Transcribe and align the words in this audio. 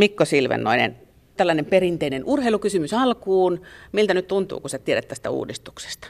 Mikko 0.00 0.24
Silvennoinen, 0.24 0.96
tällainen 1.36 1.64
perinteinen 1.64 2.22
urheilukysymys 2.24 2.94
alkuun. 2.94 3.62
Miltä 3.92 4.14
nyt 4.14 4.28
tuntuu, 4.28 4.60
kun 4.60 4.70
sä 4.70 4.78
tiedät 4.78 5.08
tästä 5.08 5.30
uudistuksesta? 5.30 6.08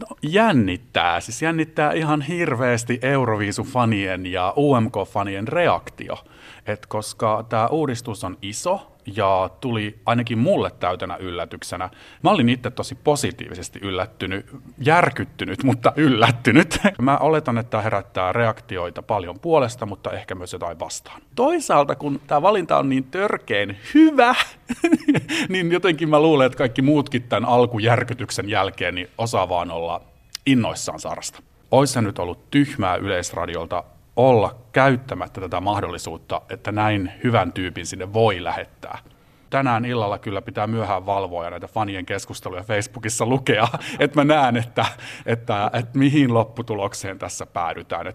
No, 0.00 0.16
jännittää. 0.22 1.20
Siis 1.20 1.42
jännittää 1.42 1.92
ihan 1.92 2.22
hirveästi 2.22 3.00
Euroviisu-fanien 3.02 4.26
ja 4.26 4.54
UMK-fanien 4.56 5.48
reaktio. 5.48 6.16
Et 6.66 6.86
koska 6.86 7.44
tämä 7.48 7.66
uudistus 7.66 8.24
on 8.24 8.38
iso, 8.42 8.92
ja 9.16 9.50
tuli 9.60 9.98
ainakin 10.06 10.38
mulle 10.38 10.70
täytänä 10.70 11.16
yllätyksenä. 11.16 11.90
Mä 12.22 12.30
olin 12.30 12.48
itse 12.48 12.70
tosi 12.70 12.94
positiivisesti 12.94 13.78
yllättynyt, 13.82 14.46
järkyttynyt, 14.78 15.64
mutta 15.64 15.92
yllättynyt. 15.96 16.78
Mä 17.02 17.18
oletan, 17.18 17.58
että 17.58 17.70
tämä 17.70 17.82
herättää 17.82 18.32
reaktioita 18.32 19.02
paljon 19.02 19.40
puolesta, 19.40 19.86
mutta 19.86 20.12
ehkä 20.12 20.34
myös 20.34 20.52
jotain 20.52 20.80
vastaan. 20.80 21.22
Toisaalta, 21.34 21.94
kun 21.94 22.20
tämä 22.26 22.42
valinta 22.42 22.78
on 22.78 22.88
niin 22.88 23.04
törkeen 23.04 23.76
hyvä, 23.94 24.34
niin 25.48 25.72
jotenkin 25.72 26.08
mä 26.08 26.20
luulen, 26.20 26.46
että 26.46 26.58
kaikki 26.58 26.82
muutkin 26.82 27.22
tämän 27.22 27.48
alkujärkytyksen 27.48 28.48
jälkeen 28.48 28.94
niin 28.94 29.08
osaa 29.18 29.48
vaan 29.48 29.70
olla 29.70 30.00
innoissaan 30.46 31.00
Saarasta. 31.00 31.42
Ois 31.70 31.92
se 31.92 32.00
nyt 32.00 32.18
ollut 32.18 32.50
tyhmää 32.50 32.96
yleisradiolta 32.96 33.84
olla 34.18 34.54
käyttämättä 34.72 35.40
tätä 35.40 35.60
mahdollisuutta, 35.60 36.42
että 36.50 36.72
näin 36.72 37.12
hyvän 37.24 37.52
tyypin 37.52 37.86
sinne 37.86 38.12
voi 38.12 38.44
lähettää. 38.44 38.98
Tänään 39.50 39.84
illalla 39.84 40.18
kyllä 40.18 40.42
pitää 40.42 40.66
myöhään 40.66 41.06
valvoa 41.06 41.44
ja 41.44 41.50
näitä 41.50 41.66
fanien 41.66 42.06
keskusteluja 42.06 42.62
Facebookissa 42.62 43.26
lukea, 43.26 43.68
että 44.00 44.24
mä 44.24 44.34
näen, 44.34 44.56
että, 44.56 44.86
että, 45.26 45.70
että 45.72 45.98
mihin 45.98 46.34
lopputulokseen 46.34 47.18
tässä 47.18 47.46
päädytään. 47.46 48.12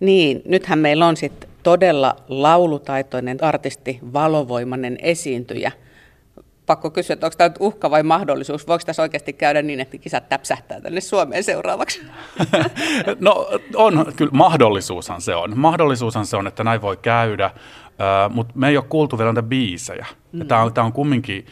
Niin, 0.00 0.42
nythän 0.44 0.78
meillä 0.78 1.06
on 1.06 1.16
sitten 1.16 1.50
todella 1.62 2.16
laulutaitoinen 2.28 3.38
artisti, 3.40 3.98
valovoimainen 4.12 4.98
esiintyjä– 5.02 5.72
pakko 6.72 6.90
kysyä, 6.90 7.14
että 7.14 7.26
onko 7.26 7.36
tämä 7.36 7.50
uhka 7.60 7.90
vai 7.90 8.02
mahdollisuus? 8.02 8.66
Voiko 8.66 8.84
tässä 8.86 9.02
oikeasti 9.02 9.32
käydä 9.32 9.62
niin, 9.62 9.80
että 9.80 9.98
kisat 9.98 10.28
täpsähtää 10.28 10.80
tänne 10.80 11.00
Suomeen 11.00 11.44
seuraavaksi? 11.44 12.02
no 13.20 13.48
on, 13.74 14.12
kyllä 14.16 14.30
mahdollisuushan 14.32 15.20
se 15.20 15.34
on. 15.34 15.58
Mahdollisuushan 15.58 16.26
se 16.26 16.36
on, 16.36 16.46
että 16.46 16.64
näin 16.64 16.82
voi 16.82 16.96
käydä, 16.96 17.50
uh, 17.86 18.34
mutta 18.34 18.52
me 18.56 18.68
ei 18.68 18.76
ole 18.76 18.84
kuultu 18.88 19.18
vielä 19.18 19.32
näitä 19.32 19.48
biisejä. 19.48 20.06
Mm. 20.32 20.46
Tämä 20.46 20.62
on, 20.62 20.74
tämä 20.74 20.84
on 20.84 20.92
kumminkin 20.92 21.46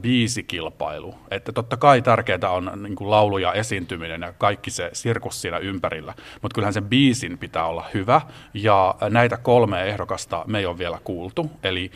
biisikilpailu. 0.00 1.14
Että 1.30 1.52
totta 1.52 1.76
kai 1.76 2.02
tärkeää 2.02 2.50
on 2.50 2.70
niin 2.82 2.96
kuin 2.96 3.10
laulu 3.10 3.38
ja 3.38 3.52
esiintyminen 3.52 4.22
ja 4.22 4.32
kaikki 4.32 4.70
se 4.70 4.90
sirkus 4.92 5.40
siinä 5.40 5.58
ympärillä, 5.58 6.14
mutta 6.42 6.54
kyllähän 6.54 6.72
sen 6.74 6.84
biisin 6.84 7.38
pitää 7.38 7.66
olla 7.66 7.84
hyvä, 7.94 8.20
ja 8.54 8.94
näitä 9.10 9.36
kolme 9.36 9.82
ehdokasta 9.82 10.44
me 10.46 10.58
ei 10.58 10.66
ole 10.66 10.78
vielä 10.78 10.98
kuultu, 11.04 11.50
eli 11.62 11.90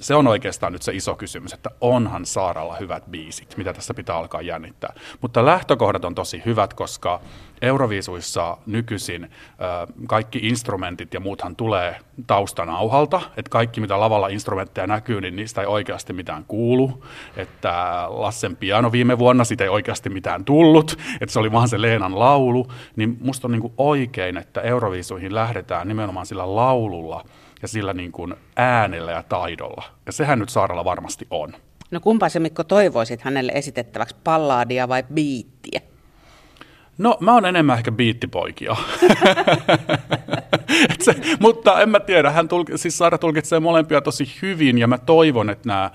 se 0.00 0.14
on 0.14 0.26
oikeastaan 0.26 0.72
nyt 0.72 0.82
se 0.82 0.92
iso 0.92 1.14
kysymys, 1.14 1.52
että 1.52 1.70
onhan 1.80 2.26
Saaralla 2.26 2.76
hyvät 2.76 3.04
biisit, 3.10 3.56
mitä 3.56 3.72
tässä 3.72 3.94
pitää 3.94 4.16
alkaa 4.16 4.42
jännittää. 4.42 4.94
Mutta 5.20 5.46
lähtökohdat 5.46 6.04
on 6.04 6.14
tosi 6.14 6.42
hyvät, 6.44 6.74
koska 6.74 7.20
Euroviisuissa 7.62 8.56
nykyisin 8.66 9.30
kaikki 10.06 10.38
instrumentit 10.38 11.14
ja 11.14 11.20
muuthan 11.20 11.56
tulee 11.56 11.96
taustanauhalta, 12.26 13.20
että 13.36 13.50
kaikki 13.50 13.80
mitä 13.80 14.00
lavalla 14.00 14.28
instrumentteja 14.28 14.86
näkyy, 14.86 15.20
niin 15.20 15.36
niistä 15.36 15.60
ei 15.60 15.66
oikeasti 15.66 16.12
mitään 16.12 16.44
kuulu, 16.44 17.04
että 17.36 18.04
Lassen 18.08 18.56
piano 18.56 18.92
viime 18.92 19.18
vuonna, 19.18 19.44
siitä 19.44 19.64
ei 19.64 19.70
oikeasti 19.70 20.10
mitään 20.10 20.44
tullut, 20.44 20.98
että 21.20 21.32
se 21.32 21.38
oli 21.38 21.52
vaan 21.52 21.68
se 21.68 21.82
Leenan 21.82 22.18
laulu, 22.18 22.72
niin 22.96 23.16
musta 23.20 23.46
on 23.46 23.52
niin 23.52 23.62
kuin 23.62 23.72
oikein, 23.78 24.36
että 24.36 24.60
Euroviisuihin 24.60 25.34
lähdetään 25.34 25.88
nimenomaan 25.88 26.26
sillä 26.26 26.56
laululla 26.56 27.24
ja 27.62 27.68
sillä 27.68 27.94
niin 27.94 28.12
kuin 28.12 28.34
äänellä 28.56 29.12
ja 29.12 29.22
taidolla, 29.22 29.84
ja 30.06 30.12
sehän 30.12 30.38
nyt 30.38 30.48
Saaralla 30.48 30.84
varmasti 30.84 31.26
on. 31.30 31.52
No 31.90 32.00
kumpaa 32.00 32.28
se 32.28 32.40
Mikko 32.40 32.64
toivoisit 32.64 33.22
hänelle 33.22 33.52
esitettäväksi, 33.54 34.16
pallaadia 34.24 34.88
vai 34.88 35.02
biittiä? 35.14 35.80
No 36.98 37.16
mä 37.20 37.34
oon 37.34 37.46
enemmän 37.46 37.78
ehkä 37.78 37.92
biittipoikia. 37.92 38.76
se, 41.04 41.14
mutta 41.40 41.80
en 41.80 41.88
mä 41.88 42.00
tiedä, 42.00 42.30
hän 42.30 42.48
tulki, 42.48 42.78
siis 42.78 42.98
Saara 42.98 43.18
tulkitsee 43.18 43.60
molempia 43.60 44.00
tosi 44.00 44.28
hyvin 44.42 44.78
ja 44.78 44.86
mä 44.86 44.98
toivon, 44.98 45.50
että 45.50 45.68
nämä 45.68 45.90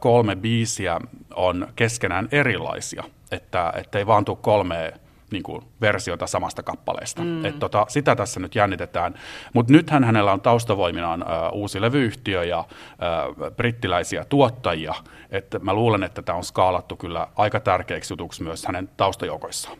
kolme 0.00 0.36
biisiä 0.36 1.00
on 1.34 1.68
keskenään 1.76 2.28
erilaisia, 2.32 3.04
että, 3.30 3.72
ei 3.94 4.06
vaan 4.06 4.24
tule 4.24 4.38
kolme 4.40 4.92
niin 5.32 5.42
kuin, 5.42 5.64
versiota 5.80 6.26
samasta 6.26 6.62
kappaleesta. 6.62 7.22
Mm. 7.22 7.44
Et, 7.44 7.58
tota, 7.58 7.86
sitä 7.88 8.16
tässä 8.16 8.40
nyt 8.40 8.54
jännitetään. 8.54 9.14
Mutta 9.52 9.72
nythän 9.72 10.04
hänellä 10.04 10.32
on 10.32 10.40
taustavoiminaan 10.40 11.22
äh, 11.22 11.52
uusi 11.52 11.80
levyyhtiö 11.80 12.44
ja 12.44 12.58
äh, 12.58 13.52
brittiläisiä 13.56 14.24
tuottajia. 14.24 14.94
Et 15.30 15.56
mä 15.62 15.74
luulen, 15.74 16.02
että 16.02 16.22
tämä 16.22 16.38
on 16.38 16.44
skaalattu 16.44 16.96
kyllä 16.96 17.26
aika 17.36 17.60
tärkeäksi 17.60 18.12
jutuksi 18.12 18.42
myös 18.42 18.66
hänen 18.66 18.90
taustajoukoissaan. 18.96 19.78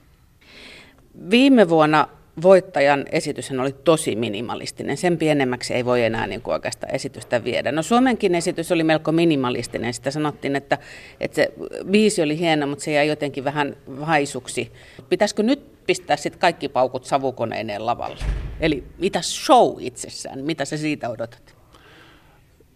Viime 1.30 1.68
vuonna 1.68 2.08
voittajan 2.42 3.04
esitys 3.12 3.50
oli 3.50 3.72
tosi 3.72 4.16
minimalistinen. 4.16 4.96
Sen 4.96 5.18
pienemmäksi 5.18 5.74
ei 5.74 5.84
voi 5.84 6.04
enää 6.04 6.26
niin 6.26 6.42
kuin 6.42 6.54
oikeastaan 6.54 6.94
esitystä 6.94 7.44
viedä. 7.44 7.72
No 7.72 7.82
Suomenkin 7.82 8.34
esitys 8.34 8.72
oli 8.72 8.84
melko 8.84 9.12
minimalistinen. 9.12 9.94
Sitä 9.94 10.10
sanottiin, 10.10 10.56
että, 10.56 10.78
että 11.20 11.34
se 11.34 11.52
biisi 11.90 12.22
oli 12.22 12.38
hieno, 12.38 12.66
mutta 12.66 12.84
se 12.84 12.92
jäi 12.92 13.08
jotenkin 13.08 13.44
vähän 13.44 13.76
haisuksi. 14.00 14.72
Pitäisikö 15.08 15.42
nyt 15.42 15.86
pistää 15.86 16.16
sitten 16.16 16.40
kaikki 16.40 16.68
paukut 16.68 17.04
savukoneineen 17.04 17.86
lavalle? 17.86 18.24
Eli 18.60 18.84
mitä 18.98 19.22
show 19.22 19.76
itsessään, 19.78 20.44
mitä 20.44 20.64
se 20.64 20.76
siitä 20.76 21.08
odotat? 21.08 21.59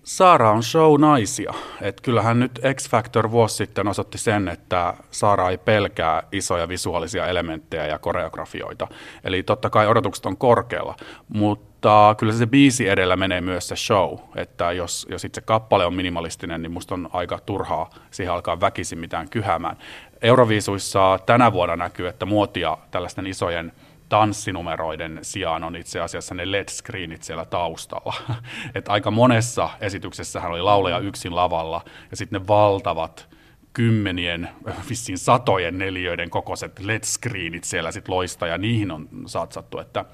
Saara 0.05 0.51
on 0.51 0.63
show-naisia. 0.63 1.55
Et 1.81 2.01
kyllähän 2.01 2.41
nyt 2.41 2.61
X 2.75 2.91
Factor 2.91 3.31
vuosi 3.31 3.57
sitten 3.57 3.89
osoitti 3.89 4.19
sen, 4.19 4.49
että 4.49 4.95
Saara 5.11 5.51
ei 5.51 5.59
pelkää 5.59 6.23
isoja 6.33 6.69
visuaalisia 6.69 7.27
elementtejä 7.27 7.87
ja 7.87 7.99
koreografioita. 7.99 8.89
Eli 9.25 9.43
totta 9.43 9.71
kai 9.71 9.87
odotukset 9.87 10.27
on 10.27 10.37
korkealla, 10.37 10.97
mutta 11.29 12.15
kyllä 12.19 12.33
se 12.33 12.47
biisi 12.47 12.89
edellä 12.89 13.17
menee 13.17 13.41
myös 13.41 13.69
se 13.69 13.77
show. 13.77 14.19
Että 14.37 14.73
jos, 14.73 15.07
jos 15.11 15.25
itse 15.25 15.41
kappale 15.41 15.87
on 15.87 15.95
minimalistinen, 15.95 16.63
niin 16.63 16.73
musta 16.73 16.95
on 16.95 17.11
aika 17.13 17.39
turhaa 17.47 17.91
siihen 18.11 18.33
alkaa 18.33 18.61
väkisin 18.61 18.99
mitään 18.99 19.31
kyhämään. 19.31 19.77
Euroviisuissa 20.23 21.19
tänä 21.27 21.53
vuonna 21.53 21.77
näkyy, 21.77 22.09
että 22.09 22.27
muotia 22.27 22.79
tällaisten 22.91 23.27
isojen– 23.27 23.73
tanssinumeroiden 24.15 25.19
sijaan 25.23 25.65
on 25.65 25.77
itse 25.77 26.01
asiassa 26.01 26.35
ne 26.35 26.45
LED-screenit 26.45 27.23
siellä 27.23 27.45
taustalla. 27.45 28.15
Et 28.75 28.89
aika 28.89 29.11
monessa 29.11 29.71
esityksessähän 29.81 30.51
oli 30.51 30.63
lauleja 30.63 30.99
yksin 30.99 31.35
lavalla 31.35 31.85
ja 32.11 32.17
sitten 32.17 32.41
ne 32.41 32.47
valtavat 32.47 33.29
kymmenien, 33.73 34.49
vissiin 34.91 35.19
satojen 35.19 35.79
neliöiden 35.79 36.31
kokoiset 36.31 36.81
LED-screenit 36.81 37.65
siellä 37.65 37.93
sitten 37.93 38.15
loista 38.15 38.47
ja 38.47 38.59
niihin 38.59 38.91
on 38.91 39.09
satsattu. 39.27 39.79
Että, 39.79 40.05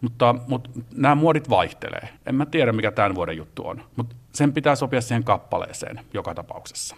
mutta, 0.00 0.34
mutta 0.46 0.70
nämä 0.94 1.14
muodit 1.14 1.50
vaihtelee. 1.50 2.08
En 2.26 2.34
mä 2.34 2.46
tiedä, 2.46 2.72
mikä 2.72 2.90
tämän 2.90 3.14
vuoden 3.14 3.36
juttu 3.36 3.66
on, 3.66 3.84
mutta 3.96 4.16
sen 4.32 4.52
pitää 4.52 4.76
sopia 4.76 5.00
siihen 5.00 5.24
kappaleeseen 5.24 6.00
joka 6.14 6.34
tapauksessa. 6.34 6.96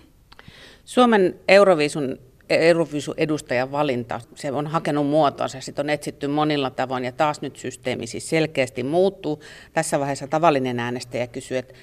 Suomen 0.84 1.34
Euroviisun 1.48 2.18
Eurovisu-edustajan 2.50 3.72
valinta, 3.72 4.20
se 4.34 4.52
on 4.52 4.66
hakenut 4.66 5.06
muotoansa, 5.06 5.60
sitten 5.60 5.86
on 5.86 5.90
etsitty 5.90 6.26
monilla 6.26 6.70
tavoin 6.70 7.04
ja 7.04 7.12
taas 7.12 7.40
nyt 7.40 7.56
systeemi 7.56 8.06
siis 8.06 8.28
selkeästi 8.28 8.82
muuttuu. 8.82 9.40
Tässä 9.72 10.00
vaiheessa 10.00 10.26
tavallinen 10.26 10.80
äänestäjä 10.80 11.26
kysyy, 11.26 11.58
että 11.58 11.74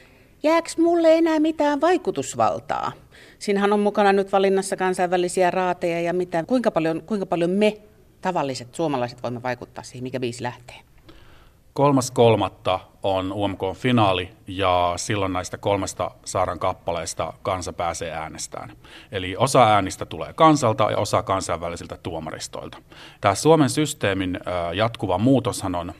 jääkö 0.44 0.69
mulle 0.78 1.18
enää 1.18 1.40
mitään 1.40 1.81
vaikutusvaltaa? 1.81 2.91
Siinähän 3.40 3.73
on 3.73 3.79
mukana 3.79 4.13
nyt 4.13 4.31
valinnassa 4.31 4.75
kansainvälisiä 4.75 5.52
raateja 5.52 6.02
ja 6.02 6.13
mitä, 6.13 6.44
kuinka 6.47 6.72
paljon, 6.72 7.02
kuinka 7.02 7.25
paljon 7.25 7.50
me 7.50 7.78
tavalliset 8.22 8.75
suomalaiset 8.75 9.23
voimme 9.23 9.44
vaikuttaa 9.44 9.84
siihen, 9.84 10.03
mikä 10.03 10.19
biisi 10.19 10.44
lähtee? 10.44 10.93
Kolmas 11.73 12.11
kolmatta 12.11 12.79
on 13.03 13.31
UMK-finaali 13.34 14.29
ja 14.47 14.94
silloin 14.95 15.34
näistä 15.34 15.57
kolmesta 15.57 16.11
saaran 16.25 16.59
kappaleista 16.59 17.34
kansa 17.41 17.73
pääsee 17.73 18.11
äänestään. 18.11 18.78
Eli 19.11 19.35
osa 19.37 19.64
äänistä 19.64 20.05
tulee 20.05 20.34
kansalta 20.34 20.91
ja 20.91 20.97
osa 20.97 21.23
kansainvälisiltä 21.23 21.97
tuomaristoilta. 22.03 22.78
Tämä 23.22 23.35
Suomen 23.35 23.70
systeemin 23.70 24.40
jatkuva 24.73 25.17
muutoshan 25.17 25.75
on 25.75 25.93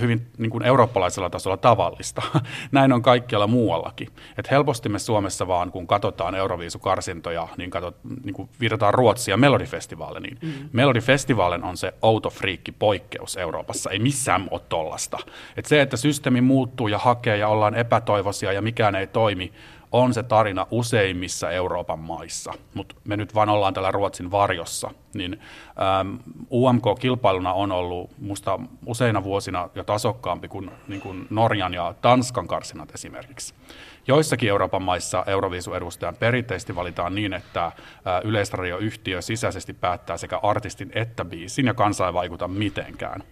hyvin 0.00 0.26
niin 0.38 0.50
kuin 0.50 0.64
eurooppalaisella 0.64 1.30
tasolla 1.30 1.56
tavallista. 1.56 2.22
Näin 2.72 2.92
on 2.92 3.02
kaikkialla 3.02 3.46
muuallakin. 3.46 4.08
Et 4.38 4.50
helposti 4.50 4.88
me 4.88 4.98
Suomessa 4.98 5.46
vaan, 5.46 5.72
kun 5.72 5.86
katsotaan 5.86 6.34
Euroviisukarsintoja, 6.34 7.48
niin, 7.56 7.70
katsot, 7.70 7.96
niin 8.24 8.34
kuin 8.34 8.48
viitataan 8.60 8.94
Ruotsia 8.94 9.36
Melodifestivaalle, 9.36 10.20
niin 10.20 10.38
mm. 10.42 10.68
Melodifestivaalin 10.72 11.64
on 11.64 11.76
se 11.76 11.94
outo 12.02 12.30
friikki 12.30 12.72
poikkeus 12.72 13.36
Euroopassa. 13.36 13.90
Ei 13.90 13.98
missään 13.98 14.48
ole 14.50 14.60
tollasta. 14.68 15.18
Et 15.56 15.64
se, 15.64 15.80
että 15.80 15.96
systeemi 15.96 16.40
muuttuu 16.40 16.88
ja 16.88 16.98
hakee 16.98 17.36
ja 17.36 17.48
ollaan 17.48 17.74
epätoivoisia 17.74 18.52
ja 18.52 18.62
mikään 18.62 18.94
ei 18.94 19.06
toimi, 19.06 19.52
on 19.92 20.14
se 20.14 20.22
tarina 20.22 20.66
useimmissa 20.70 21.50
Euroopan 21.50 21.98
maissa, 21.98 22.52
mutta 22.74 22.94
me 23.04 23.16
nyt 23.16 23.34
vaan 23.34 23.48
ollaan 23.48 23.74
täällä 23.74 23.90
Ruotsin 23.90 24.30
varjossa, 24.30 24.90
niin 25.14 25.40
UMK-kilpailuna 26.52 27.52
on 27.52 27.72
ollut 27.72 28.10
musta 28.18 28.60
useina 28.86 29.24
vuosina 29.24 29.68
jo 29.74 29.84
tasokkaampi 29.84 30.48
kuin, 30.48 30.70
niin 30.88 31.00
kuin 31.00 31.26
Norjan 31.30 31.74
ja 31.74 31.94
Tanskan 32.00 32.48
karsinat 32.48 32.94
esimerkiksi. 32.94 33.54
Joissakin 34.06 34.48
Euroopan 34.48 34.82
maissa 34.82 35.24
Euroviisu-edustajan 35.26 36.16
perinteisesti 36.16 36.76
valitaan 36.76 37.14
niin, 37.14 37.32
että 37.32 37.72
yleisradioyhtiö 38.24 39.22
sisäisesti 39.22 39.72
päättää 39.72 40.16
sekä 40.16 40.38
artistin 40.42 40.90
että 40.94 41.24
biisin 41.24 41.66
ja 41.66 41.74
kansa 41.74 42.06
ei 42.06 42.14
vaikuta 42.14 42.48
mitenkään. 42.48 43.22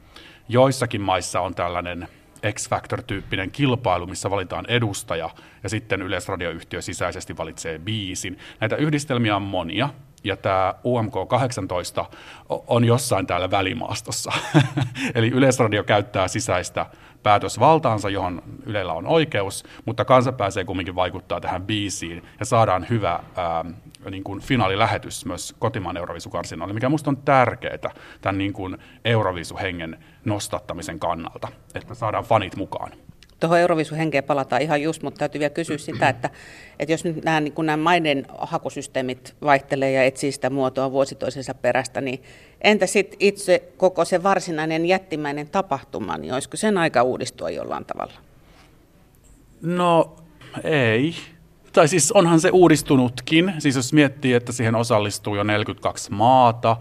Joissakin 0.48 1.00
maissa 1.00 1.40
on 1.40 1.54
tällainen 1.54 2.08
X-Factor-tyyppinen 2.52 3.50
kilpailu, 3.50 4.06
missä 4.06 4.30
valitaan 4.30 4.66
edustaja 4.68 5.30
ja 5.62 5.68
sitten 5.68 6.02
Yleisradioyhtiö 6.02 6.82
sisäisesti 6.82 7.36
valitsee 7.36 7.78
biisin. 7.78 8.38
Näitä 8.60 8.76
yhdistelmiä 8.76 9.36
on 9.36 9.42
monia 9.42 9.88
ja 10.24 10.36
tämä 10.36 10.74
UMK 10.84 11.14
18 11.28 12.04
on 12.48 12.84
jossain 12.84 13.26
täällä 13.26 13.50
välimaastossa. 13.50 14.32
Eli 15.14 15.28
Yleisradio 15.28 15.84
käyttää 15.84 16.28
sisäistä 16.28 16.86
päätösvaltaansa, 17.22 18.10
johon 18.10 18.42
Ylellä 18.66 18.92
on 18.92 19.06
oikeus, 19.06 19.64
mutta 19.84 20.04
kansa 20.04 20.32
pääsee 20.32 20.64
kumminkin 20.64 20.94
vaikuttaa 20.94 21.40
tähän 21.40 21.62
biisiin 21.62 22.24
ja 22.40 22.46
saadaan 22.46 22.86
hyvä 22.90 23.20
ää, 23.36 23.64
niin 24.10 24.24
kuin 24.24 24.40
finaalilähetys 24.40 25.24
myös 25.24 25.54
kotimaan 25.58 25.96
Euroviisukarsinalle, 25.96 26.74
mikä 26.74 26.88
minusta 26.88 27.10
on 27.10 27.16
tärkeää 27.16 27.90
tämän 28.20 28.38
niin 28.38 28.52
kuin 28.52 28.78
Euroviisuhengen 29.04 30.04
nostattamisen 30.24 30.98
kannalta, 30.98 31.48
että 31.74 31.94
saadaan 31.94 32.24
fanit 32.24 32.56
mukaan. 32.56 32.92
Tuohon 33.40 33.58
Euroviisuhenkeen 33.58 34.24
palataan 34.24 34.62
ihan 34.62 34.82
just, 34.82 35.02
mutta 35.02 35.18
täytyy 35.18 35.38
vielä 35.38 35.50
kysyä 35.50 35.78
sitä, 35.78 36.08
että, 36.14 36.30
että 36.78 36.92
jos 36.92 37.04
nyt 37.04 37.24
nämä, 37.24 37.40
niin 37.40 37.54
nämä 37.62 37.76
maiden 37.76 38.26
hakusysteemit 38.38 39.36
vaihtelee 39.42 39.92
ja 39.92 40.04
etsii 40.04 40.32
sitä 40.32 40.50
muotoa 40.50 40.92
vuosi 40.92 41.14
toisensa 41.14 41.54
perästä, 41.54 42.00
niin 42.00 42.22
entä 42.60 42.86
sitten 42.86 43.16
itse 43.20 43.72
koko 43.76 44.04
se 44.04 44.22
varsinainen 44.22 44.86
jättimäinen 44.86 45.48
tapahtuma, 45.48 46.18
niin 46.18 46.34
olisiko 46.34 46.56
sen 46.56 46.78
aika 46.78 47.02
uudistua 47.02 47.50
jollain 47.50 47.84
tavalla? 47.84 48.14
No 49.62 50.16
ei. 50.64 51.14
Tai 51.76 51.88
siis 51.88 52.12
onhan 52.12 52.40
se 52.40 52.50
uudistunutkin. 52.50 53.54
Siis 53.58 53.76
jos 53.76 53.92
miettii, 53.92 54.32
että 54.32 54.52
siihen 54.52 54.74
osallistuu 54.74 55.36
jo 55.36 55.42
42 55.42 56.12
maata, 56.12 56.76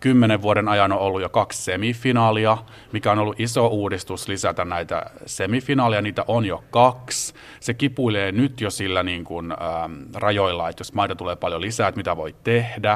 kymmenen 0.00 0.42
vuoden 0.42 0.68
ajan 0.68 0.92
on 0.92 0.98
ollut 0.98 1.20
jo 1.20 1.28
kaksi 1.28 1.62
semifinaalia, 1.62 2.58
mikä 2.92 3.12
on 3.12 3.18
ollut 3.18 3.40
iso 3.40 3.66
uudistus 3.66 4.28
lisätä 4.28 4.64
näitä 4.64 5.10
semifinaaleja, 5.26 6.02
niitä 6.02 6.24
on 6.28 6.44
jo 6.44 6.64
kaksi. 6.70 7.34
Se 7.60 7.74
kipuilee 7.74 8.32
nyt 8.32 8.60
jo 8.60 8.70
sillä 8.70 9.02
niin 9.02 9.24
kuin, 9.24 9.52
äm, 9.52 10.06
rajoilla, 10.14 10.68
että 10.68 10.80
jos 10.80 10.92
maita 10.92 11.16
tulee 11.16 11.36
paljon 11.36 11.60
lisää, 11.60 11.88
että 11.88 11.98
mitä 11.98 12.16
voi 12.16 12.34
tehdä. 12.44 12.92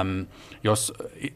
Äm, 0.00 0.26
jos 0.64 0.92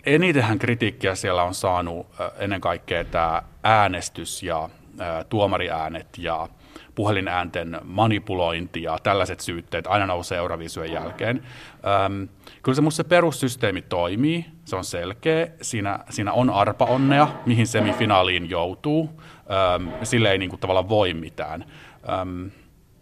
enitenhän 0.06 0.58
kritiikkiä 0.58 1.14
siellä 1.14 1.42
on 1.42 1.54
saanut 1.54 2.06
ennen 2.38 2.60
kaikkea 2.60 3.04
tämä 3.04 3.42
äänestys 3.62 4.42
ja 4.42 4.64
äh, 5.00 5.26
tuomariäänet 5.28 6.18
ja 6.18 6.48
puhelinäänten 6.94 7.78
manipulointi 7.84 8.82
ja 8.82 8.98
tällaiset 9.02 9.40
syytteet 9.40 9.86
aina 9.86 10.06
nousee 10.06 10.38
Euroviisujen 10.38 10.92
jälkeen. 10.92 11.42
Ähm, 11.86 12.22
kyllä 12.62 12.76
se 12.76 12.82
musta 12.82 12.96
se 12.96 13.04
perussysteemi 13.04 13.82
toimii, 13.82 14.46
se 14.64 14.76
on 14.76 14.84
selkeä, 14.84 15.48
siinä, 15.62 15.98
siinä 16.10 16.32
on 16.32 16.50
arpaonnea, 16.50 17.28
mihin 17.46 17.66
semifinaaliin 17.66 18.50
joutuu, 18.50 19.20
ähm, 19.50 19.88
sille 20.02 20.32
ei 20.32 20.38
niin 20.38 20.50
kuin, 20.50 20.60
tavallaan 20.60 20.88
voi 20.88 21.14
mitään. 21.14 21.64
Ähm, 22.08 22.46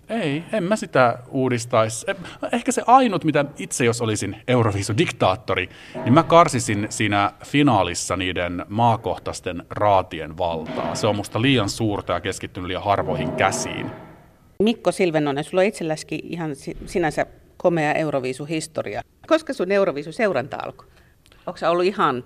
ei, 0.08 0.44
en 0.52 0.64
mä 0.64 0.76
sitä 0.76 1.18
uudistaisi. 1.28 2.06
Ehkä 2.52 2.72
se 2.72 2.82
ainut, 2.86 3.24
mitä 3.24 3.44
itse 3.58 3.84
jos 3.84 4.00
olisin 4.00 4.36
Euroviisu-diktaattori, 4.48 5.68
niin 6.04 6.12
mä 6.14 6.22
karsisin 6.22 6.86
siinä 6.90 7.32
finaalissa 7.44 8.16
niiden 8.16 8.64
maakohtaisten 8.68 9.62
raatien 9.70 10.38
valtaa. 10.38 10.94
Se 10.94 11.06
on 11.06 11.16
musta 11.16 11.42
liian 11.42 11.68
suurta 11.68 12.12
ja 12.12 12.20
keskittynyt 12.20 12.68
liian 12.68 12.84
harvoihin 12.84 13.32
käsiin. 13.32 13.90
Mikko 14.62 14.92
Silvenonen, 14.92 15.44
sulla 15.44 15.60
on 15.60 15.66
itselläskin 15.66 16.20
ihan 16.22 16.50
sinänsä 16.86 17.26
komea 17.56 17.94
Euroviisu-historia. 17.94 19.02
Koska 19.26 19.52
sun 19.52 19.72
Euroviisu-seuranta 19.72 20.56
alkoi? 20.62 20.86
Onko 21.46 21.58
ollut 21.68 21.84
ihan 21.84 22.24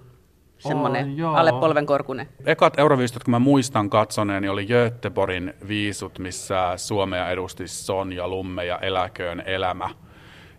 semmoinen 0.68 1.24
oh, 1.24 1.34
alle 1.36 1.52
polvenkorkunen. 1.52 2.28
Ekat 2.46 2.78
Euroviisut, 2.78 3.24
kun 3.24 3.30
mä 3.30 3.38
muistan 3.38 3.90
katsoneeni, 3.90 4.48
oli 4.48 4.66
Göteborgin 4.66 5.54
viisut, 5.68 6.18
missä 6.18 6.72
Suomea 6.76 7.30
edusti 7.30 7.68
Sonja 7.68 8.28
Lumme 8.28 8.64
ja 8.64 8.78
Eläköön 8.78 9.42
elämä. 9.46 9.90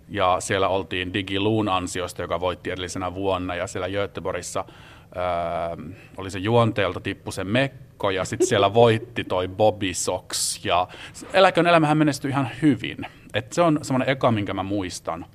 Ja 0.09 0.35
siellä 0.39 0.67
oltiin 0.67 1.13
Digiluun 1.13 1.69
ansiosta, 1.69 2.21
joka 2.21 2.39
voitti 2.39 2.71
edellisenä 2.71 3.13
vuonna, 3.13 3.55
ja 3.55 3.67
siellä 3.67 3.89
Göteborgissa 3.89 4.65
ää, 5.15 5.77
oli 6.17 6.31
se 6.31 6.39
juonteelta 6.39 6.99
tippu 6.99 7.31
se 7.31 7.43
Mekko, 7.43 8.09
ja 8.09 8.25
sitten 8.25 8.47
siellä 8.47 8.73
voitti 8.83 9.23
toi 9.23 9.47
Bobby 9.47 9.93
Sox, 9.93 10.65
ja 10.65 10.87
Eläköön 11.33 11.67
elämähän 11.67 11.97
menestyi 11.97 12.31
ihan 12.31 12.49
hyvin. 12.61 12.97
Et 13.33 13.53
se 13.53 13.61
on 13.61 13.79
semmoinen 13.81 14.09
eka, 14.09 14.31
minkä 14.31 14.53
mä 14.53 14.63
muistan. 14.63 15.25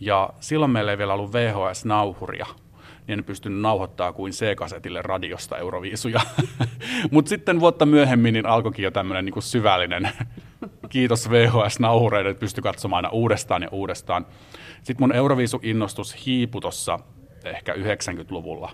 Ja 0.00 0.30
silloin 0.40 0.70
meillä 0.70 0.90
ei 0.90 0.98
vielä 0.98 1.14
ollut 1.14 1.32
VHS-nauhuria, 1.32 2.46
niin 3.08 3.18
en 3.18 3.24
pystynyt 3.24 3.60
nauhoittaa 3.60 4.12
kuin 4.12 4.32
C-kasetille 4.32 5.02
radiosta 5.02 5.58
Euroviisuja. 5.58 6.20
Mutta 7.10 7.28
sitten 7.28 7.60
vuotta 7.60 7.86
myöhemmin 7.86 8.32
niin 8.32 8.46
alkoikin 8.46 8.82
jo 8.82 8.90
tämmöinen 8.90 9.24
niin 9.24 9.42
syvällinen 9.42 10.08
kiitos 10.88 11.30
VHS-nauhureiden, 11.30 12.30
että 12.30 12.40
pystyi 12.40 12.62
katsomaan 12.62 13.04
aina 13.04 13.14
uudestaan 13.14 13.62
ja 13.62 13.68
uudestaan. 13.72 14.26
Sitten 14.82 15.02
mun 15.02 15.14
Euroviisu-innostus 15.14 16.26
hiipui 16.26 16.60
tuossa 16.60 16.98
ehkä 17.44 17.72
90-luvulla 17.72 18.70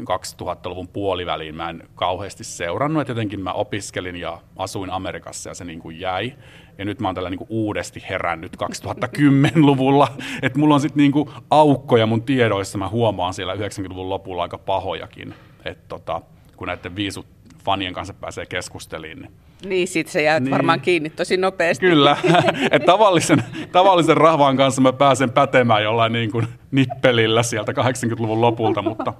2000-luvun 0.00 0.88
puoliväliin 0.88 1.54
mä 1.54 1.70
en 1.70 1.82
kauheasti 1.94 2.44
seurannut, 2.44 3.00
että 3.00 3.10
jotenkin 3.10 3.40
mä 3.40 3.52
opiskelin 3.52 4.16
ja 4.16 4.40
asuin 4.56 4.90
Amerikassa 4.90 5.50
ja 5.50 5.54
se 5.54 5.64
niin 5.64 5.80
kuin 5.80 6.00
jäi. 6.00 6.32
Ja 6.78 6.84
nyt 6.84 7.00
mä 7.00 7.08
oon 7.08 7.14
tällä 7.14 7.30
niin 7.30 7.38
kuin 7.38 7.48
uudesti 7.50 8.04
herännyt 8.10 8.56
2010-luvulla, 8.56 10.08
että 10.42 10.58
mulla 10.58 10.74
on 10.74 10.80
sitten 10.80 10.98
niin 10.98 11.12
kuin 11.12 11.30
aukkoja 11.50 12.06
mun 12.06 12.22
tiedoissa, 12.22 12.78
mä 12.78 12.88
huomaan 12.88 13.34
siellä 13.34 13.54
90-luvun 13.54 14.08
lopulla 14.08 14.42
aika 14.42 14.58
pahojakin, 14.58 15.34
että 15.64 15.84
tota, 15.88 16.20
kun 16.56 16.68
näiden 16.68 16.96
viisut 16.96 17.26
fanien 17.64 17.94
kanssa 17.94 18.14
pääsee 18.14 18.46
keskusteliin. 18.46 19.20
Niin, 19.20 19.30
niin 19.68 19.88
sit 19.88 20.08
se 20.08 20.22
jää 20.22 20.40
niin. 20.40 20.50
varmaan 20.50 20.80
kiinni 20.80 21.10
tosi 21.10 21.36
nopeasti. 21.36 21.86
Kyllä, 21.86 22.16
että 22.70 22.86
tavallisen, 22.86 23.44
tavallisen 23.72 24.16
rahvaan 24.16 24.56
kanssa 24.56 24.80
mä 24.80 24.92
pääsen 24.92 25.30
pätemään 25.30 25.82
jollain 25.82 26.12
niin 26.12 26.30
kuin 26.32 26.46
nippelillä 26.70 27.42
sieltä 27.42 27.72
80-luvun 27.72 28.40
lopulta, 28.40 28.82
mutta 28.82 29.12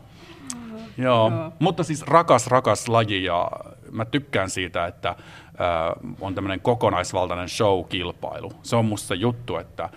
Joo. 0.98 1.31
Joo, 1.31 1.52
mutta 1.58 1.84
siis 1.84 2.02
rakas, 2.02 2.46
rakas 2.46 2.88
laji 2.88 3.25
ja 3.25 3.50
mä 3.90 4.04
tykkään 4.04 4.50
siitä, 4.50 4.87
että 4.87 5.08
äh, 5.08 5.16
on 6.20 6.34
tämmöinen 6.34 6.60
kokonaisvaltainen 6.60 7.48
show-kilpailu. 7.48 8.52
Se 8.62 8.76
on 8.76 8.84
musta 8.84 9.14
juttu, 9.14 9.56
että 9.56 9.85
äh, 9.85 9.90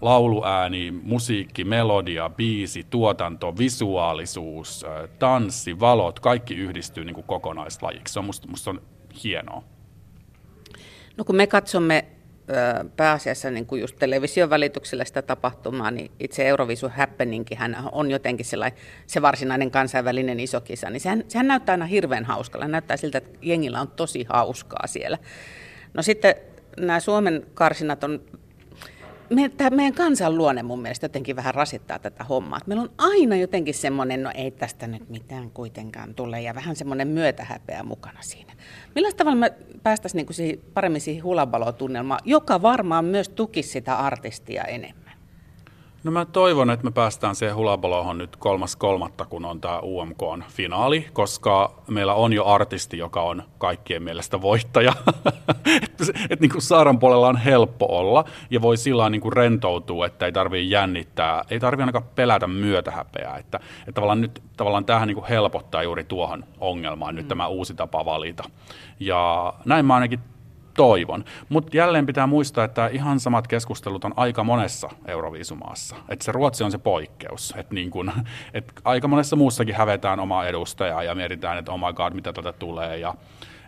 lauluääni, 0.00 0.90
musiikki, 1.02 1.64
melodia, 1.64 2.30
biisi, 2.30 2.86
tuotanto, 2.90 3.58
visuaalisuus, 3.58 4.84
äh, 4.84 5.08
tanssi, 5.18 5.80
valot, 5.80 6.20
kaikki 6.20 6.54
yhdistyy 6.54 7.04
niin 7.04 7.14
kuin 7.14 7.26
kokonaislajiksi. 7.26 8.12
Se 8.12 8.18
on 8.18 8.24
musta, 8.24 8.48
musta 8.48 8.70
on 8.70 8.82
hienoa. 9.24 9.62
No 11.16 11.24
kun 11.24 11.36
me 11.36 11.46
katsomme 11.46 12.06
pääasiassa 12.96 13.50
niin 13.50 13.66
kuin 13.66 13.80
just 13.80 13.96
television 13.98 14.50
välityksellä 14.50 15.04
sitä 15.04 15.22
tapahtumaa, 15.22 15.90
niin 15.90 16.10
itse 16.20 16.48
Eurovisu 16.48 16.90
hän 17.56 17.76
on 17.92 18.10
jotenkin 18.10 18.46
se 19.06 19.22
varsinainen 19.22 19.70
kansainvälinen 19.70 20.40
iso 20.40 20.60
kisa, 20.60 20.90
niin 20.90 21.00
sehän, 21.00 21.24
sehän 21.28 21.46
näyttää 21.46 21.72
aina 21.72 21.86
hirveän 21.86 22.24
hauskalla. 22.24 22.68
Näyttää 22.68 22.96
siltä, 22.96 23.18
että 23.18 23.38
jengillä 23.42 23.80
on 23.80 23.88
tosi 23.88 24.26
hauskaa 24.28 24.86
siellä. 24.86 25.18
No 25.94 26.02
sitten 26.02 26.34
nämä 26.76 27.00
Suomen 27.00 27.46
karsinat 27.54 28.04
on 28.04 28.20
me, 29.30 29.48
tämä 29.48 29.76
meidän 29.76 29.94
kansan 29.94 30.38
luonne 30.38 30.62
mun 30.62 30.82
mielestä 30.82 31.04
jotenkin 31.04 31.36
vähän 31.36 31.54
rasittaa 31.54 31.98
tätä 31.98 32.24
hommaa. 32.24 32.60
Meillä 32.66 32.82
on 32.82 32.90
aina 32.98 33.36
jotenkin 33.36 33.74
semmoinen, 33.74 34.22
no 34.22 34.30
ei 34.34 34.50
tästä 34.50 34.86
nyt 34.86 35.08
mitään 35.08 35.50
kuitenkaan 35.50 36.14
tule, 36.14 36.40
ja 36.40 36.54
vähän 36.54 36.76
semmoinen 36.76 37.08
myötähäpeä 37.08 37.82
mukana 37.82 38.22
siinä. 38.22 38.52
Millä 38.94 39.12
tavalla 39.16 39.36
me 39.36 39.52
päästäisiin 39.82 40.26
niin 40.38 40.60
paremmin 40.74 41.00
siihen 41.00 41.24
hulabalotunnelmaan, 41.24 42.20
joka 42.24 42.62
varmaan 42.62 43.04
myös 43.04 43.28
tukisi 43.28 43.68
sitä 43.68 43.96
artistia 43.96 44.64
enemmän? 44.64 44.99
No 46.04 46.10
mä 46.10 46.24
toivon, 46.24 46.70
että 46.70 46.84
me 46.84 46.90
päästään 46.90 47.34
siihen 47.34 47.56
hulabalohon 47.56 48.18
nyt 48.18 48.36
kolmas 48.36 48.76
kolmatta, 48.76 49.24
kun 49.24 49.44
on 49.44 49.60
tämä 49.60 49.80
UMK-finaali, 49.80 51.06
koska 51.12 51.82
meillä 51.88 52.14
on 52.14 52.32
jo 52.32 52.46
artisti, 52.46 52.98
joka 52.98 53.22
on 53.22 53.42
kaikkien 53.58 54.02
mielestä 54.02 54.42
voittaja. 54.42 54.92
että 55.82 56.04
et 56.30 56.40
niin 56.40 56.50
Saaran 56.58 56.98
puolella 56.98 57.28
on 57.28 57.36
helppo 57.36 57.86
olla 57.98 58.24
ja 58.50 58.62
voi 58.62 58.76
sillä 58.76 59.10
niin 59.10 59.32
rentoutua, 59.32 60.06
että 60.06 60.26
ei 60.26 60.32
tarvitse 60.32 60.70
jännittää, 60.70 61.44
ei 61.50 61.60
tarvitse 61.60 61.82
ainakaan 61.82 62.08
pelätä 62.14 62.46
myötähäpeää. 62.46 63.36
Että, 63.36 63.60
että 63.80 63.92
tavallaan 63.92 64.20
nyt 64.20 64.42
tavallaan 64.56 64.84
tähän 64.84 65.08
niin 65.08 65.24
helpottaa 65.28 65.82
juuri 65.82 66.04
tuohon 66.04 66.44
ongelmaan 66.60 67.14
nyt 67.14 67.24
mm. 67.24 67.28
tämä 67.28 67.46
uusi 67.46 67.74
tapa 67.74 68.04
valita. 68.04 68.44
Ja 69.00 69.52
näin 69.64 69.86
mä 69.86 69.94
ainakin 69.94 70.20
toivon. 70.74 71.24
Mutta 71.48 71.76
jälleen 71.76 72.06
pitää 72.06 72.26
muistaa, 72.26 72.64
että 72.64 72.86
ihan 72.86 73.20
samat 73.20 73.46
keskustelut 73.46 74.04
on 74.04 74.14
aika 74.16 74.44
monessa 74.44 74.90
Euroviisumaassa. 75.06 75.96
Että 76.08 76.24
se 76.24 76.32
Ruotsi 76.32 76.64
on 76.64 76.70
se 76.70 76.78
poikkeus. 76.78 77.54
Että 77.56 77.74
niin 77.74 77.90
kun, 77.90 78.12
et 78.54 78.72
aika 78.84 79.08
monessa 79.08 79.36
muussakin 79.36 79.74
hävetään 79.74 80.20
omaa 80.20 80.46
edustajaa 80.46 81.02
ja 81.02 81.14
mietitään, 81.14 81.58
että 81.58 81.72
oh 81.72 81.78
my 81.78 81.92
god, 81.92 82.12
mitä 82.12 82.32
tätä 82.32 82.52
tulee. 82.52 82.98
Ja 82.98 83.14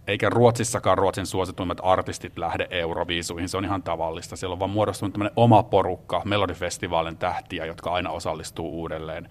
eikä 0.07 0.31
Ruotsissakaan 0.31 0.99
Ruotsin 0.99 1.27
suosituimmat 1.27 1.79
artistit 1.83 2.39
lähde 2.39 2.67
Euroviisuihin, 2.71 3.49
se 3.49 3.57
on 3.57 3.65
ihan 3.65 3.83
tavallista. 3.83 4.37
Siellä 4.37 4.53
on 4.53 4.59
vaan 4.59 4.71
muodostunut 4.71 5.13
tämmöinen 5.13 5.33
oma 5.37 5.63
porukka, 5.63 6.23
Melodifestivaalin 6.25 7.17
tähtiä, 7.17 7.67
jotka 7.67 7.91
aina 7.91 8.11
osallistuu 8.11 8.81
uudelleen. 8.81 9.29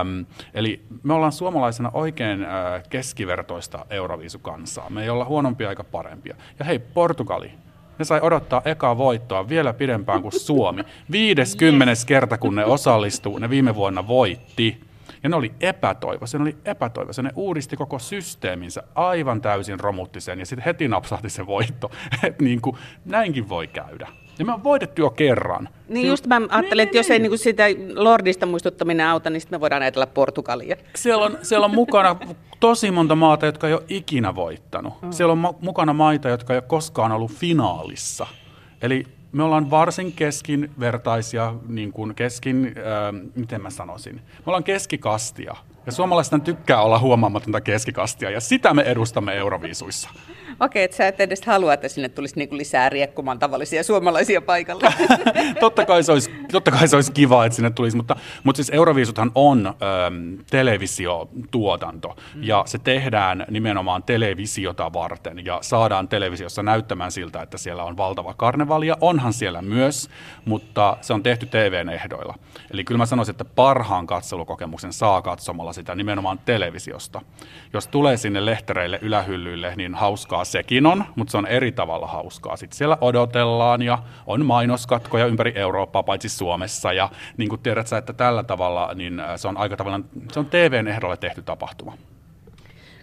Öm, 0.00 0.26
eli 0.54 0.84
me 1.02 1.14
ollaan 1.14 1.32
suomalaisena 1.32 1.90
oikein 1.94 2.42
ö, 2.42 2.46
keskivertoista 2.90 3.86
Euroviisukansaa. 3.90 4.90
Me 4.90 5.02
ei 5.02 5.10
olla 5.10 5.24
huonompia 5.24 5.70
eikä 5.70 5.84
parempia. 5.84 6.36
Ja 6.58 6.64
hei, 6.64 6.78
Portugali, 6.78 7.52
ne 7.98 8.04
sai 8.04 8.20
odottaa 8.22 8.62
ekaa 8.64 8.98
voittoa 8.98 9.48
vielä 9.48 9.72
pidempään 9.72 10.22
kuin 10.22 10.40
Suomi. 10.40 10.84
50 11.10 11.94
kerta, 12.06 12.38
kun 12.38 12.54
ne 12.54 12.64
osallistuu, 12.64 13.38
ne 13.38 13.50
viime 13.50 13.74
vuonna 13.74 14.08
voitti. 14.08 14.87
Ja 15.22 15.28
ne 15.28 15.36
oli 15.36 15.52
epätoivoisia, 15.60 16.38
ne 16.38 16.42
oli 16.42 16.56
epätoivoisia. 16.64 17.22
Ne 17.22 17.30
uudisti 17.36 17.76
koko 17.76 17.98
systeeminsä 17.98 18.82
aivan 18.94 19.40
täysin 19.40 19.80
romutti 19.80 20.20
sen 20.20 20.38
ja 20.38 20.46
sitten 20.46 20.64
heti 20.64 20.88
napsahti 20.88 21.30
se 21.30 21.46
voitto. 21.46 21.90
Et 22.26 22.40
niin 22.40 22.60
kuin, 22.60 22.76
näinkin 23.04 23.48
voi 23.48 23.66
käydä. 23.66 24.08
Ja 24.38 24.44
me 24.44 24.52
on 24.52 24.64
voitettu 24.64 25.00
jo 25.00 25.10
kerran. 25.10 25.68
Niin 25.88 26.06
just 26.06 26.26
mä 26.26 26.40
ajattelin, 26.48 26.82
että 26.82 26.96
jos 26.96 27.10
ei 27.10 27.18
niin 27.18 27.38
sitä 27.38 27.64
Lordista 27.94 28.46
muistuttaminen 28.46 29.06
auta, 29.06 29.30
niin 29.30 29.40
sitten 29.40 29.56
me 29.56 29.60
voidaan 29.60 29.82
ajatella 29.82 30.06
Portugalia. 30.06 30.76
Siellä 30.94 31.24
on, 31.24 31.38
siellä 31.42 31.64
on 31.64 31.74
mukana 31.74 32.16
tosi 32.60 32.90
monta 32.90 33.14
maata, 33.14 33.46
jotka 33.46 33.68
ei 33.68 33.74
ole 33.74 33.82
ikinä 33.88 34.34
voittanut. 34.34 35.02
Mm. 35.02 35.12
Siellä 35.12 35.32
on 35.32 35.54
mukana 35.60 35.92
maita, 35.92 36.28
jotka 36.28 36.52
ei 36.52 36.56
ole 36.56 36.64
koskaan 36.66 37.12
ollut 37.12 37.32
finaalissa. 37.32 38.26
Eli 38.82 39.04
me 39.32 39.42
ollaan 39.42 39.70
varsin 39.70 40.12
keskinvertaisia, 40.12 41.54
niin 41.68 41.92
kuin 41.92 42.14
keskin, 42.14 42.74
äh, 42.78 43.30
miten 43.34 43.62
mä 43.62 43.70
sanoisin, 43.70 44.14
me 44.14 44.42
ollaan 44.46 44.64
keskikastia. 44.64 45.54
Ja 45.86 45.92
suomalaiset 45.92 46.44
tykkää 46.44 46.82
olla 46.82 46.98
huomaamatonta 46.98 47.60
keskikastia, 47.60 48.30
ja 48.30 48.40
sitä 48.40 48.74
me 48.74 48.82
edustamme 48.82 49.36
Euroviisuissa. 49.36 50.10
Okei, 50.60 50.84
että 50.84 50.96
sä 50.96 51.08
et 51.08 51.20
edes 51.20 51.46
halua, 51.46 51.74
että 51.74 51.88
sinne 51.88 52.08
tulisi 52.08 52.36
niinku 52.36 52.56
lisää 52.56 52.88
riekkumaan 52.88 53.38
tavallisia 53.38 53.84
suomalaisia 53.84 54.40
paikalle. 54.40 54.92
totta, 55.60 55.86
kai 55.86 56.02
se 56.02 56.12
olisi, 56.12 56.30
totta 56.52 56.70
kai 56.70 56.88
se 56.88 56.96
olisi 56.96 57.12
kiva, 57.12 57.44
että 57.44 57.56
sinne 57.56 57.70
tulisi, 57.70 57.96
mutta, 57.96 58.16
mutta 58.44 58.56
siis 58.56 58.70
Euroviisuthan 58.70 59.32
on 59.34 59.66
ähm, 59.66 59.74
televisiotuotanto, 60.50 62.16
mm. 62.34 62.42
ja 62.42 62.62
se 62.66 62.78
tehdään 62.78 63.46
nimenomaan 63.50 64.02
televisiota 64.02 64.92
varten, 64.92 65.44
ja 65.44 65.58
saadaan 65.62 66.08
televisiossa 66.08 66.62
näyttämään 66.62 67.12
siltä, 67.12 67.42
että 67.42 67.58
siellä 67.58 67.84
on 67.84 67.96
valtava 67.96 68.34
karnevalia. 68.34 68.96
Onhan 69.00 69.32
siellä 69.32 69.62
myös, 69.62 70.10
mutta 70.44 70.96
se 71.00 71.12
on 71.12 71.22
tehty 71.22 71.46
TVn 71.46 71.88
ehdoilla. 71.88 72.34
Eli 72.70 72.84
kyllä 72.84 72.98
mä 72.98 73.06
sanoisin, 73.06 73.32
että 73.32 73.44
parhaan 73.44 74.06
katselukokemuksen 74.06 74.92
saa 74.92 75.22
katsomalla 75.22 75.72
sitä 75.72 75.94
nimenomaan 75.94 76.38
televisiosta. 76.44 77.20
Jos 77.72 77.86
tulee 77.86 78.16
sinne 78.16 78.46
lehtereille, 78.46 78.98
ylähyllyille, 79.02 79.72
niin 79.76 79.94
hauskaa 79.94 80.44
sekin 80.44 80.86
on, 80.86 81.04
mutta 81.16 81.30
se 81.30 81.38
on 81.38 81.46
eri 81.46 81.72
tavalla 81.72 82.06
hauskaa. 82.06 82.56
Sitten 82.56 82.76
siellä 82.76 82.98
odotellaan 83.00 83.82
ja 83.82 83.98
on 84.26 84.46
mainoskatkoja 84.46 85.26
ympäri 85.26 85.52
Eurooppaa, 85.54 86.02
paitsi 86.02 86.28
Suomessa. 86.38 86.92
Ja 86.92 87.10
niin 87.36 87.48
kuin 87.48 87.60
tiedät 87.60 87.86
sä, 87.86 87.98
että 87.98 88.12
tällä 88.12 88.42
tavalla 88.42 88.94
niin 88.94 89.20
äh, 89.20 89.30
se 89.36 89.48
on 89.48 89.56
aika 89.56 89.76
tavallaan, 89.76 90.04
se 90.32 90.40
on 90.40 90.46
TVn 90.46 90.88
ehdolle 90.88 91.16
tehty 91.16 91.42
tapahtuma. 91.42 91.98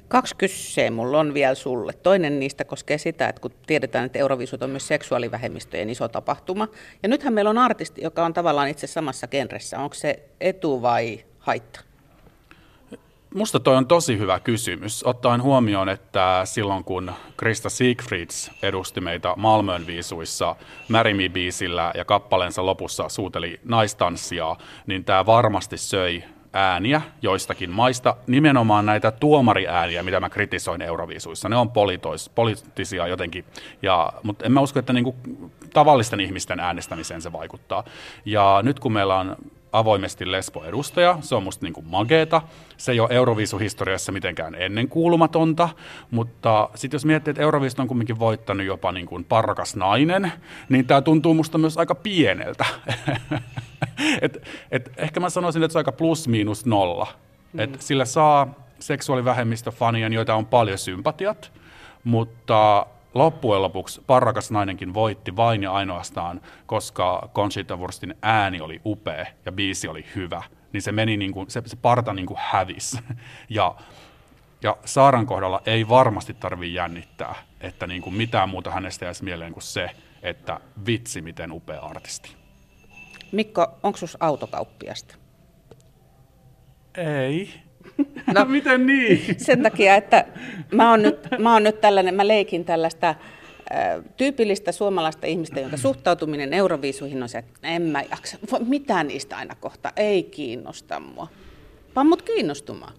Kaksi 0.08 0.36
kysyä 0.36 0.92
mulla 0.92 1.20
on 1.20 1.34
vielä 1.34 1.56
sulle. 1.56 1.94
Toinen 1.94 2.40
niistä 2.40 2.66
koskee 2.66 2.98
sitä, 2.98 3.30
että 3.30 3.42
kun 3.42 3.52
tiedetään, 3.68 4.06
että 4.06 4.20
Euroviisut 4.20 4.64
on 4.64 4.70
myös 4.70 4.88
seksuaalivähemmistöjen 4.88 5.90
iso 5.90 6.08
tapahtuma. 6.08 6.68
Ja 7.04 7.10
nythän 7.10 7.34
meillä 7.34 7.50
on 7.50 7.58
artisti, 7.58 8.02
joka 8.04 8.26
on 8.26 8.34
tavallaan 8.34 8.70
itse 8.70 8.88
samassa 8.88 9.28
genressä. 9.28 9.80
Onko 9.80 9.94
se 9.94 10.24
etu 10.42 10.82
vai 10.82 11.26
haitta? 11.40 11.80
Musta 13.36 13.60
toi 13.60 13.76
on 13.76 13.88
tosi 13.88 14.18
hyvä 14.18 14.40
kysymys, 14.40 15.04
ottaen 15.04 15.42
huomioon, 15.42 15.90
että 15.90 16.42
silloin 16.44 16.84
kun 16.84 17.12
Krista 17.38 17.70
Siegfrieds 17.70 18.52
edusti 18.62 19.02
meitä 19.02 19.34
Malmön 19.38 19.88
viisuissa 19.88 20.56
Märimi-biisillä 20.90 21.92
ja 21.96 22.06
kappaleensa 22.06 22.66
lopussa 22.66 23.10
suuteli 23.10 23.60
naistanssia, 23.64 24.56
niin 24.88 25.04
tämä 25.04 25.26
varmasti 25.26 25.78
söi 25.78 26.24
ääniä 26.54 27.02
joistakin 27.22 27.70
maista, 27.70 28.16
nimenomaan 28.28 28.86
näitä 28.86 29.12
tuomariääniä, 29.12 30.04
mitä 30.04 30.20
mä 30.20 30.30
kritisoin 30.30 30.82
Euroviisuissa. 30.82 31.50
Ne 31.50 31.56
on 31.56 31.72
politois, 31.72 32.30
poliittisia 32.30 33.08
jotenkin, 33.08 33.46
ja, 33.82 34.14
mutta 34.24 34.46
en 34.46 34.52
mä 34.52 34.62
usko, 34.62 34.80
että 34.80 34.94
niinku 34.94 35.16
tavallisten 35.74 36.20
ihmisten 36.20 36.60
äänestämiseen 36.60 37.22
se 37.22 37.32
vaikuttaa. 37.32 37.84
Ja 38.26 38.60
nyt 38.64 38.80
kun 38.80 38.94
meillä 38.94 39.16
on 39.16 39.36
avoimesti 39.80 40.32
lesbo-edustaja. 40.32 41.18
Se 41.22 41.36
on 41.36 41.44
musta 41.44 41.66
niin 41.66 41.86
mageeta. 41.90 42.42
Se 42.78 42.92
ei 42.92 43.00
ole 43.00 43.10
Euroviisuhistoriassa 43.12 44.12
mitenkään 44.12 44.56
ennenkuulumatonta, 44.56 45.70
mutta 46.12 46.70
sitten 46.76 46.96
jos 46.96 47.06
miettii, 47.06 47.32
että 47.32 47.42
Euroviisut 47.42 47.80
on 47.80 47.88
kumminkin 47.88 48.20
voittanut 48.20 48.66
jopa 48.66 48.92
niin 48.92 49.06
kuin 49.06 49.24
parkas 49.26 49.76
nainen, 49.76 50.32
niin 50.70 50.88
tämä 50.88 51.02
tuntuu 51.02 51.34
musta 51.34 51.58
myös 51.58 51.78
aika 51.78 51.96
pieneltä. 51.96 52.66
et, 54.22 54.48
et 54.72 54.92
ehkä 54.98 55.20
mä 55.20 55.30
sanoisin, 55.30 55.64
että 55.64 55.72
se 55.72 55.78
on 55.78 55.80
aika 55.80 55.92
plus 55.92 56.28
miinus 56.28 56.66
nolla. 56.66 57.08
Mm. 57.54 57.60
Et 57.60 57.82
sillä 57.82 58.06
saa 58.06 58.54
seksuaalivähemmistöfanien, 58.80 60.14
joita 60.14 60.36
on 60.36 60.46
paljon 60.46 60.78
sympatiat, 60.78 61.52
mutta 62.04 62.86
loppujen 63.16 63.62
lopuksi 63.62 64.02
parrakas 64.08 64.52
nainenkin 64.52 64.94
voitti 64.94 65.36
vain 65.36 65.64
ja 65.64 65.72
ainoastaan, 65.72 66.42
koska 66.66 67.30
Conchita 67.34 67.76
Wurstin 67.76 68.16
ääni 68.22 68.62
oli 68.62 68.82
upea 68.86 69.26
ja 69.46 69.52
biisi 69.52 69.88
oli 69.88 70.06
hyvä. 70.16 70.44
Niin 70.74 70.82
se 70.82 70.92
meni 70.92 71.18
niin 71.18 71.32
kuin, 71.32 71.50
se, 71.50 71.62
se 71.66 71.76
parta 71.76 72.14
niin 72.14 72.26
kuin 72.26 72.40
hävisi. 72.42 72.98
Ja, 73.50 73.76
ja 74.64 74.78
Saaran 74.86 75.26
kohdalla 75.26 75.62
ei 75.66 75.90
varmasti 75.90 76.34
tarvitse 76.34 76.74
jännittää, 76.74 77.36
että 77.62 77.88
niin 77.88 78.02
kuin 78.02 78.16
mitään 78.16 78.50
muuta 78.50 78.72
hänestä 78.72 79.06
jäisi 79.06 79.24
mieleen 79.24 79.54
kuin 79.54 79.64
se, 79.64 79.90
että 80.24 80.60
vitsi 80.86 81.22
miten 81.22 81.52
upea 81.52 81.80
artisti. 81.80 82.36
Mikko, 83.32 83.68
onko 83.84 83.98
sus 83.98 84.18
autokauppiasta? 84.20 85.16
Ei. 86.98 87.65
No, 88.34 88.46
Miten 88.50 88.86
niin? 88.86 89.36
Sen 89.38 89.64
takia, 89.64 89.96
että 89.96 90.26
mä 90.72 90.90
oon 90.90 91.02
nyt, 91.02 91.28
mä 91.40 91.54
oon 91.54 91.64
nyt 91.64 91.82
tällainen, 91.82 92.16
mä 92.16 92.28
leikin 92.28 92.66
tällaista 92.66 93.10
äh, 93.10 93.18
tyypillistä 94.18 94.72
suomalaista 94.72 95.28
ihmistä, 95.28 95.60
jonka 95.60 95.78
suhtautuminen 95.78 96.54
euroviisuihin 96.54 97.24
on 97.24 97.30
se, 97.30 97.38
että 97.38 97.68
en 97.68 97.82
mä 97.82 98.02
jaksa, 98.12 98.38
mitään 98.68 99.08
niistä 99.08 99.38
aina 99.38 99.56
kohta 99.56 99.92
ei 99.96 100.24
kiinnosta 100.24 101.00
mua. 101.00 101.28
Vaan 101.96 102.08
mut 102.08 102.22
kiinnostumaan. 102.22 102.94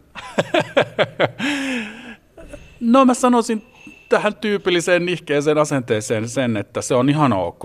no 2.80 3.04
mä 3.04 3.14
sanoisin 3.14 3.62
tähän 4.08 4.34
tyypilliseen 4.34 5.06
nihkeeseen 5.06 5.58
asenteeseen 5.58 6.28
sen, 6.28 6.56
että 6.56 6.82
se 6.82 6.94
on 6.94 7.08
ihan 7.08 7.32
ok 7.32 7.64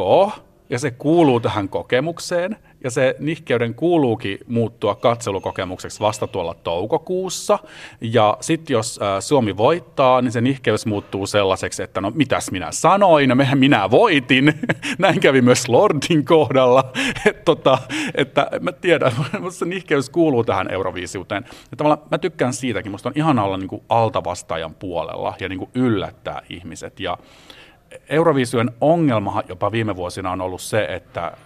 ja 0.72 0.80
se 0.80 0.92
kuuluu 0.92 1.40
tähän 1.40 1.70
kokemukseen– 1.70 2.58
ja 2.84 2.92
se 2.92 3.16
nihkeyden 3.20 3.76
kuuluukin 3.76 4.38
muuttua 4.48 4.96
katselukokemukseksi 4.96 6.00
vasta 6.00 6.28
tuolla 6.28 6.54
toukokuussa. 6.54 7.60
Ja 8.02 8.38
sitten 8.42 8.74
jos 8.74 9.00
Suomi 9.20 9.58
voittaa, 9.58 10.22
niin 10.22 10.32
se 10.32 10.42
nihkeys 10.42 10.86
muuttuu 10.86 11.28
sellaiseksi, 11.28 11.84
että 11.84 12.02
no 12.02 12.12
mitäs 12.16 12.52
minä 12.52 12.72
sanoin, 12.72 13.30
no 13.30 13.36
mehän 13.36 13.58
minä 13.58 13.92
voitin. 13.92 14.54
Näin 15.00 15.20
kävi 15.20 15.42
myös 15.42 15.70
Lordin 15.70 16.26
kohdalla. 16.26 16.92
Et, 17.30 17.46
tota, 17.46 17.78
että 18.16 18.48
mä 18.62 18.72
tiedän, 18.72 19.12
mutta 19.42 19.60
se 19.60 19.66
nihkeys 19.66 20.10
kuuluu 20.10 20.44
tähän 20.44 20.72
Euroviisiuteen. 20.72 21.46
Ja 21.72 21.78
tavallaan 21.78 22.08
mä 22.12 22.18
tykkään 22.18 22.54
siitäkin, 22.54 22.92
musta 22.92 23.10
on 23.10 23.14
ihan 23.16 23.40
olla 23.40 23.58
niin 23.58 23.68
kuin 23.68 23.84
altavastaajan 23.90 24.76
puolella 24.76 25.34
ja 25.40 25.50
niin 25.50 25.60
kuin 25.60 25.72
yllättää 25.76 26.42
ihmiset. 26.50 27.00
Ja 27.00 27.18
Euroviisujen 28.10 28.72
ongelma 28.82 29.44
jopa 29.50 29.72
viime 29.72 29.96
vuosina 29.96 30.32
on 30.32 30.42
ollut 30.42 30.62
se, 30.62 30.86
että 30.86 31.38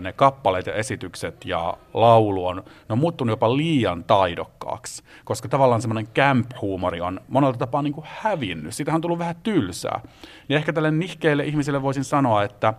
ne 0.00 0.12
kappaleet 0.12 0.66
ja 0.66 0.74
esitykset 0.74 1.44
ja 1.44 1.76
laulu 1.94 2.46
on, 2.46 2.56
ne 2.56 2.92
on 2.92 2.98
muuttunut 2.98 3.32
jopa 3.32 3.56
liian 3.56 4.04
taidokkaaksi, 4.04 5.02
koska 5.24 5.48
tavallaan 5.48 5.82
semmoinen 5.82 6.08
camp-huumori 6.14 7.00
on 7.00 7.20
monella 7.28 7.56
tapaa 7.56 7.82
niin 7.82 7.92
kuin 7.92 8.06
hävinnyt. 8.10 8.74
Siitähän 8.74 8.96
on 8.96 9.00
tullut 9.00 9.18
vähän 9.18 9.36
tylsää. 9.42 10.00
Niin 10.48 10.56
ehkä 10.56 10.72
tälle 10.72 10.90
nihkeille 10.90 11.44
ihmisille 11.44 11.82
voisin 11.82 12.04
sanoa, 12.04 12.42
että 12.42 12.74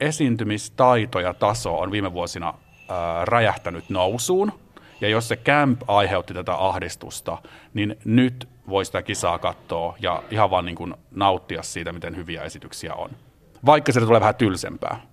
esiintymistaito 0.00 1.20
ja 1.20 1.34
taso 1.34 1.78
on 1.78 1.92
viime 1.92 2.12
vuosina 2.12 2.54
räjähtänyt 3.24 3.90
nousuun, 3.90 4.52
ja 5.00 5.08
jos 5.08 5.28
se 5.28 5.36
camp 5.36 5.82
aiheutti 5.88 6.34
tätä 6.34 6.54
ahdistusta, 6.54 7.38
niin 7.74 7.98
nyt 8.04 8.48
voi 8.68 8.84
sitä 8.84 9.02
kisaa 9.02 9.38
katsoa 9.38 9.96
ja 10.00 10.22
ihan 10.30 10.50
vaan 10.50 10.64
niin 10.64 10.76
kuin 10.76 10.94
nauttia 11.10 11.62
siitä, 11.62 11.92
miten 11.92 12.16
hyviä 12.16 12.42
esityksiä 12.42 12.94
on. 12.94 13.10
Vaikka 13.66 13.92
se 13.92 14.00
tulee 14.00 14.20
vähän 14.20 14.34
tylsempää. 14.34 15.11